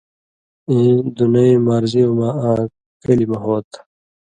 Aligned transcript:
اېں 0.69 0.93
دُنئیں 1.15 1.57
مارزیوں 1.65 2.13
مہ 2.19 2.29
آں 2.49 2.61
کلیۡ 3.03 3.29
مہ 3.31 3.37
ہو 3.43 3.55
تھہ 3.71 3.79